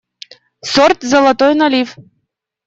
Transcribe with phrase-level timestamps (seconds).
[0.73, 1.89] Сорт «золотой налив».